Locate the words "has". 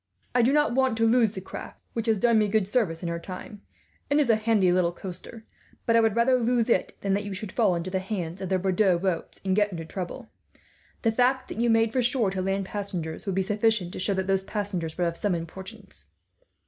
2.07-2.17